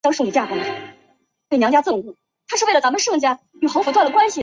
[0.01, 0.01] 襄城县是中华人民共和国河南省许昌市下属的
[3.61, 4.39] 一个县。